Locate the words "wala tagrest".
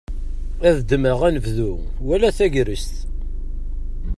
2.05-2.95